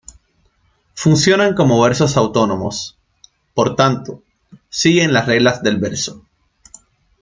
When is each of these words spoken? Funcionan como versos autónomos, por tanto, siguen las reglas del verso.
Funcionan 0.95 1.53
como 1.53 1.79
versos 1.79 2.17
autónomos, 2.17 2.97
por 3.53 3.75
tanto, 3.75 4.23
siguen 4.67 5.13
las 5.13 5.27
reglas 5.27 5.61
del 5.61 5.77
verso. 5.77 6.25